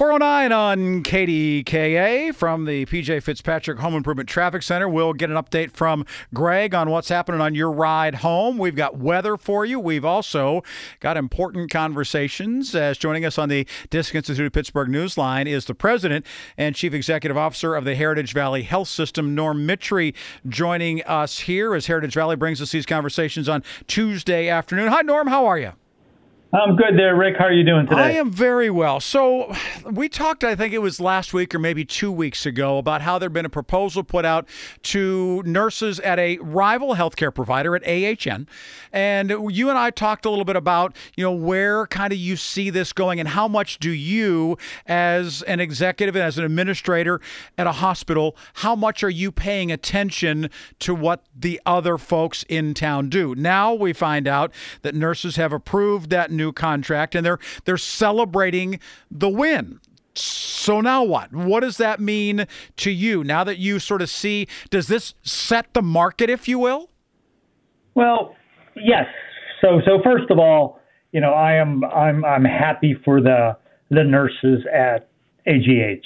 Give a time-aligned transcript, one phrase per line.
[0.00, 4.88] 409 on KDKA from the PJ Fitzpatrick Home Improvement Traffic Center.
[4.88, 8.56] We'll get an update from Greg on what's happening on your ride home.
[8.56, 9.78] We've got weather for you.
[9.78, 10.64] We've also
[11.00, 12.74] got important conversations.
[12.74, 16.24] As joining us on the Disc Institute of Pittsburgh Newsline is the president
[16.56, 20.14] and chief executive officer of the Heritage Valley Health System, Norm Mitry,
[20.48, 24.88] joining us here as Heritage Valley brings us these conversations on Tuesday afternoon.
[24.88, 25.26] Hi, Norm.
[25.26, 25.74] How are you?
[26.52, 27.36] I'm good there, Rick.
[27.38, 28.00] How are you doing today?
[28.00, 28.98] I am very well.
[28.98, 29.54] So,
[29.88, 33.20] we talked, I think it was last week or maybe two weeks ago, about how
[33.20, 34.48] there'd been a proposal put out
[34.84, 38.48] to nurses at a rival healthcare provider at AHN.
[38.92, 42.34] And you and I talked a little bit about, you know, where kind of you
[42.34, 47.20] see this going and how much do you, as an executive and as an administrator
[47.58, 52.74] at a hospital, how much are you paying attention to what the other folks in
[52.74, 53.36] town do?
[53.36, 58.80] Now we find out that nurses have approved that new contract and they're they're celebrating
[59.10, 59.80] the win.
[60.14, 61.32] So now what?
[61.32, 63.22] What does that mean to you?
[63.22, 66.90] Now that you sort of see does this set the market if you will?
[67.94, 68.34] Well,
[68.76, 69.06] yes.
[69.60, 70.80] So so first of all,
[71.12, 73.56] you know, I am I'm I'm happy for the
[73.90, 75.08] the nurses at
[75.46, 76.04] AGH.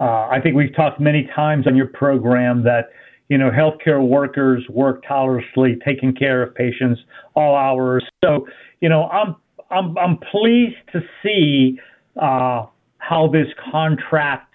[0.00, 2.90] Uh, I think we've talked many times on your program that
[3.28, 7.00] you know healthcare workers work tirelessly taking care of patients
[7.34, 8.04] all hours.
[8.24, 8.46] So
[8.80, 9.36] you know I'm
[9.74, 11.78] I'm I'm pleased to see
[12.20, 12.66] uh,
[12.98, 14.54] how this contract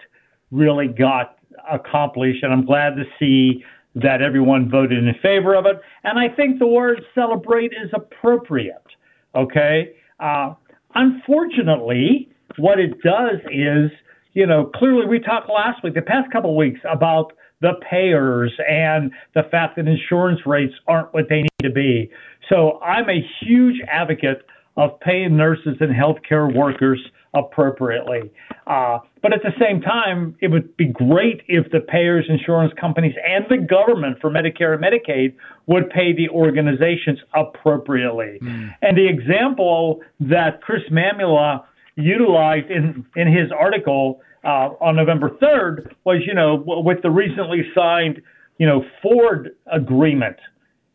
[0.50, 1.38] really got
[1.70, 3.64] accomplished, and I'm glad to see
[3.94, 5.76] that everyone voted in favor of it.
[6.04, 8.86] And I think the word "celebrate" is appropriate.
[9.34, 9.92] Okay.
[10.18, 10.54] Uh,
[10.94, 13.90] unfortunately, what it does is,
[14.32, 18.52] you know, clearly we talked last week, the past couple of weeks about the payers
[18.68, 22.10] and the fact that insurance rates aren't what they need to be.
[22.48, 24.42] So I'm a huge advocate
[24.80, 26.98] of paying nurses and healthcare workers
[27.34, 28.32] appropriately.
[28.66, 33.14] Uh, but at the same time, it would be great if the payers, insurance companies,
[33.28, 35.34] and the government for Medicare and Medicaid
[35.66, 38.38] would pay the organizations appropriately.
[38.42, 38.74] Mm.
[38.80, 41.62] And the example that Chris Mamula
[41.96, 47.70] utilized in, in his article uh, on November 3rd was, you know, with the recently
[47.74, 48.22] signed,
[48.56, 50.36] you know, Ford agreement.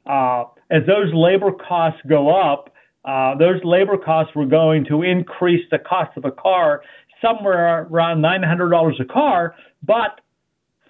[0.07, 2.71] Uh, as those labor costs go up,
[3.05, 6.81] uh, those labor costs were going to increase the cost of a car
[7.21, 10.21] somewhere around $900 a car, but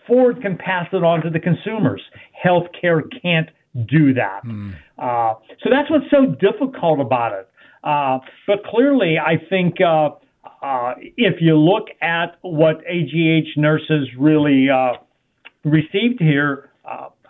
[0.08, 2.02] Ford can pass it on to the consumers.
[2.44, 3.50] Healthcare can't
[3.88, 4.42] do that.
[4.46, 4.76] Mm.
[4.98, 7.50] Uh, so that's what's so difficult about it.
[7.84, 10.12] Uh, but clearly, I think uh,
[10.64, 14.94] uh if you look at what AGH nurses really uh,
[15.64, 16.70] received here,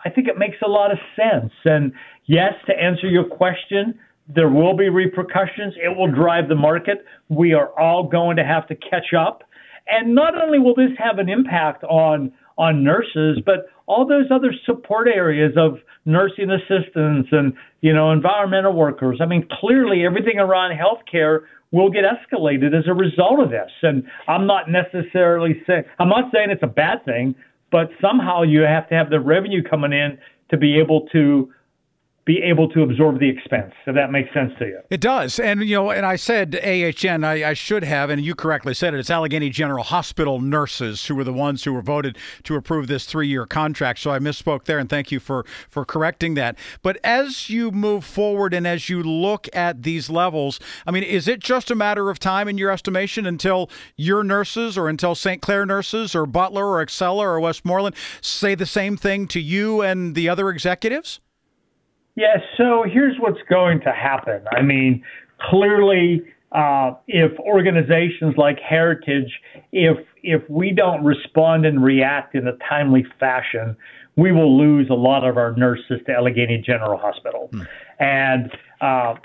[0.05, 1.51] I think it makes a lot of sense.
[1.65, 1.91] And
[2.25, 5.75] yes, to answer your question, there will be repercussions.
[5.81, 7.05] It will drive the market.
[7.29, 9.43] We are all going to have to catch up.
[9.87, 14.53] And not only will this have an impact on on nurses, but all those other
[14.65, 19.19] support areas of nursing assistants and you know environmental workers.
[19.21, 21.41] I mean, clearly everything around healthcare
[21.71, 23.71] will get escalated as a result of this.
[23.83, 27.35] And I'm not necessarily saying I'm not saying it's a bad thing,
[27.71, 30.17] but somehow you have to have the revenue coming in
[30.49, 31.51] to be able to
[32.25, 33.71] be able to absorb the expense.
[33.85, 34.79] If that makes sense to you.
[34.89, 35.39] It does.
[35.39, 38.95] And, you know, and I said AHN, I, I, should have, and you correctly said
[38.95, 42.87] it, it's Allegheny General Hospital nurses who were the ones who were voted to approve
[42.87, 43.99] this three year contract.
[43.99, 46.57] So I misspoke there, and thank you for, for correcting that.
[46.81, 51.27] But as you move forward and as you look at these levels, I mean, is
[51.27, 55.43] it just a matter of time in your estimation until your nurses or until St.
[55.43, 60.15] Clair nurses or Butler or Excela or Westmoreland say the same thing to you and
[60.15, 61.19] the other executives?
[62.15, 64.45] Yeah, so here's what's going to happen.
[64.51, 65.03] I mean,
[65.49, 69.31] clearly, uh, if organizations like Heritage,
[69.71, 73.75] if if we don't respond and react in a timely fashion,
[74.15, 77.49] we will lose a lot of our nurses to Allegheny General Hospital.
[77.51, 77.61] Hmm.
[77.99, 79.15] And uh,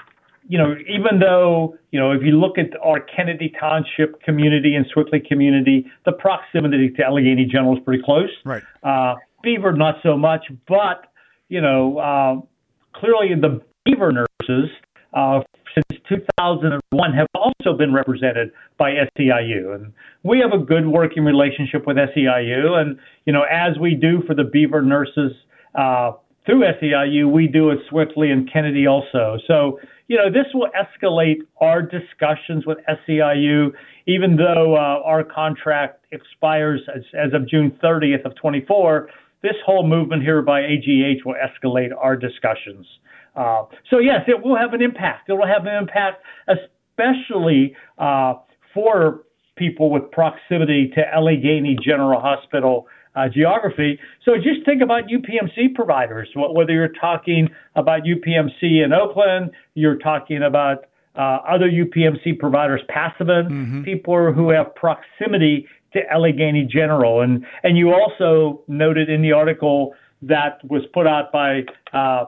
[0.49, 4.85] you know, even though you know, if you look at our Kennedy Township community and
[4.93, 8.31] Sewickley community, the proximity to Allegheny General is pretty close.
[8.45, 8.63] Right.
[8.83, 9.15] Uh,
[9.45, 11.07] Beaver, not so much, but
[11.49, 12.47] you know, uh,
[12.95, 14.71] clearly the Beaver nurses
[15.15, 15.41] uh,
[15.75, 19.75] since 2001 have also been represented by SEIU.
[19.75, 19.93] And
[20.23, 22.81] we have a good working relationship with SEIU.
[22.81, 25.33] And, you know, as we do for the Beaver nurses
[25.75, 26.13] uh,
[26.47, 29.39] through SEIU, we do it swiftly and Kennedy also.
[29.47, 29.79] So,
[30.09, 32.79] you know, this will escalate our discussions with
[33.09, 33.73] SEIU,
[34.07, 39.09] even though uh, our contract expires as, as of June 30th of 24.
[39.43, 42.87] This whole movement here by AGH will escalate our discussions.
[43.35, 45.29] Uh, so yes, it will have an impact.
[45.29, 48.35] It will have an impact, especially uh,
[48.75, 49.23] for
[49.57, 53.99] people with proximity to Allegheny General Hospital uh, geography.
[54.25, 56.29] So just think about UPMC providers.
[56.35, 60.87] Whether you're talking about UPMC in Oakland, you're talking about
[61.17, 63.83] uh, other UPMC providers, Passavant, mm-hmm.
[63.83, 69.95] people who have proximity to Allegheny General, and and you also noted in the article
[70.23, 72.27] that was put out by uh,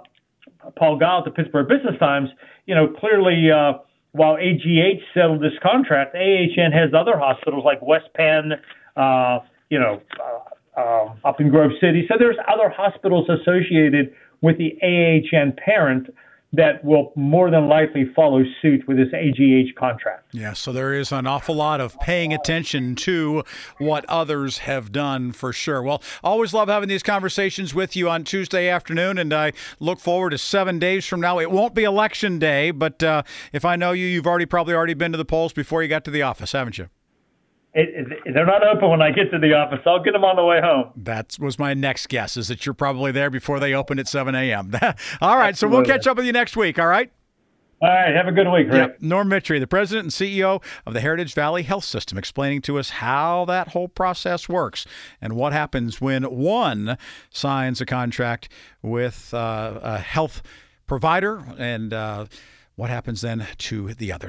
[0.76, 2.28] Paul Gile at the Pittsburgh Business Times,
[2.66, 3.74] you know, clearly uh,
[4.12, 8.52] while AGH settled this contract, AHN has other hospitals like West Penn,
[8.96, 12.06] uh, you know, uh, uh, up in Grove City.
[12.08, 16.08] So there's other hospitals associated with the AHN parent
[16.54, 20.26] that will more than likely follow suit with this AGH contract.
[20.32, 23.42] Yeah, so there is an awful lot of paying attention to
[23.78, 25.82] what others have done for sure.
[25.82, 30.30] Well, always love having these conversations with you on Tuesday afternoon, and I look forward
[30.30, 31.38] to seven days from now.
[31.38, 33.22] It won't be election day, but uh,
[33.52, 36.04] if I know you, you've already probably already been to the polls before you got
[36.04, 36.88] to the office, haven't you?
[37.74, 39.80] It, it, they're not open when I get to the office.
[39.86, 40.90] I'll get them on the way home.
[40.94, 44.34] That was my next guess, is that you're probably there before they open at 7
[44.34, 44.72] a.m.
[45.22, 45.54] all right, Absolutely.
[45.54, 47.10] so we'll catch up with you next week, all right?
[47.82, 48.74] All right, have a good week, Rick.
[48.74, 48.98] Yep.
[49.00, 52.90] Norm Mitry, the president and CEO of the Heritage Valley Health System, explaining to us
[52.90, 54.86] how that whole process works
[55.20, 56.96] and what happens when one
[57.30, 58.48] signs a contract
[58.82, 60.42] with uh, a health
[60.86, 62.26] provider and uh,
[62.76, 64.28] what happens then to the other.